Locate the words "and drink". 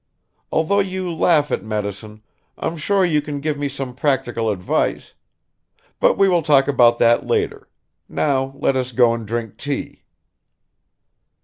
9.13-9.57